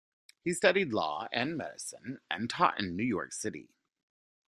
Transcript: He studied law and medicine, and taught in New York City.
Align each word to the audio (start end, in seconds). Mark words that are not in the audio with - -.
He 0.43 0.53
studied 0.53 0.93
law 0.93 1.27
and 1.31 1.55
medicine, 1.55 2.21
and 2.31 2.49
taught 2.49 2.79
in 2.79 2.95
New 2.95 3.03
York 3.03 3.31
City. 3.33 3.69